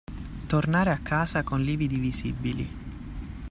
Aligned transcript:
Tornare 0.47 0.89
a 0.89 0.97
casa 0.97 1.43
con 1.43 1.61
lividi 1.61 1.99
visibili. 1.99 2.67